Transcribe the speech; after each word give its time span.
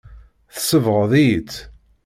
Tsebɣeḍ-iyi-tt. 0.55 1.57